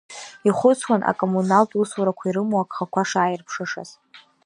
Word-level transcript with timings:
Ихәыцуан 0.47 1.01
акоммуналтә 1.11 1.75
усурақәа 1.81 2.25
ирымоу 2.27 2.61
агхақәа 2.61 3.09
шааирԥшышаз. 3.09 3.89